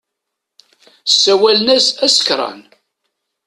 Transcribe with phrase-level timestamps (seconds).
[1.11, 2.59] Ssawalen-as asekran.